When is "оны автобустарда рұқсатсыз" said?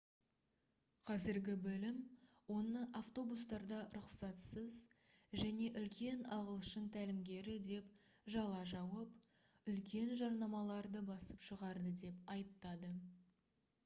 2.55-4.77